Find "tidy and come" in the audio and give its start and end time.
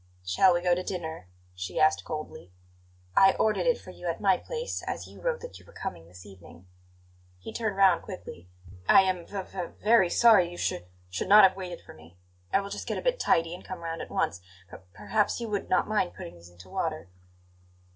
13.19-13.81